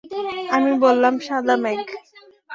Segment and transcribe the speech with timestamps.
[0.55, 1.79] আমরা বললাম সাদা মেঘ।